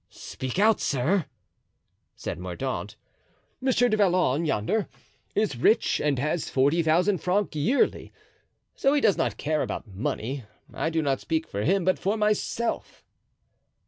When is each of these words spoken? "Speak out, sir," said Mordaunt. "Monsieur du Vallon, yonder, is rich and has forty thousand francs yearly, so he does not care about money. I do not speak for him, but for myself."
"Speak 0.09 0.57
out, 0.57 0.79
sir," 0.79 1.27
said 2.15 2.39
Mordaunt. 2.39 2.95
"Monsieur 3.61 3.87
du 3.87 3.95
Vallon, 3.97 4.45
yonder, 4.45 4.87
is 5.35 5.55
rich 5.55 5.99
and 6.01 6.17
has 6.17 6.49
forty 6.49 6.81
thousand 6.81 7.19
francs 7.19 7.55
yearly, 7.55 8.11
so 8.73 8.95
he 8.95 8.99
does 9.01 9.15
not 9.15 9.37
care 9.37 9.61
about 9.61 9.85
money. 9.85 10.43
I 10.73 10.89
do 10.89 11.03
not 11.03 11.19
speak 11.19 11.45
for 11.47 11.61
him, 11.61 11.85
but 11.85 11.99
for 11.99 12.17
myself." 12.17 13.03